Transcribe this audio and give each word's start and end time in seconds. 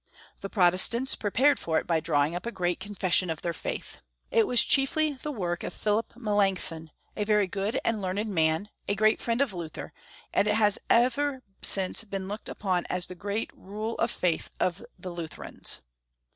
The 0.39 0.49
Protestants 0.49 1.13
prepared 1.13 1.59
for 1.59 1.77
it 1.77 1.85
by 1.85 1.99
drawing 1.99 2.35
up 2.35 2.47
a 2.47 2.51
great 2.51 2.79
confession 2.79 3.29
of 3.29 3.43
their 3.43 3.53
faith. 3.53 3.99
It 4.31 4.47
was 4.47 4.63
chief!]• 4.63 4.95
the 5.21 5.31
work 5.31 5.63
of 5.63 5.75
Philip 5.75 6.15
Melancthon, 6.17 6.89
a 7.15 7.23
very 7.23 7.45
good 7.45 7.79
and 7.85 8.01
learned 8.01 8.25
man, 8.27 8.71
a 8.87 8.95
great 8.95 9.19
friend 9.19 9.41
of 9.41 9.53
Luther, 9.53 9.93
and 10.33 10.47
it 10.47 10.55
has 10.55 10.79
ever 10.89 11.43
since 11.61 12.03
been 12.03 12.27
looked 12.27 12.49
upon 12.49 12.85
as 12.89 13.05
the 13.05 13.13
great 13.13 13.51
rm^ 13.55 13.95
of 13.99 14.09
faith 14.09 14.49
of 14.59 14.83
the 14.97 15.11
Lutherans. 15.11 15.81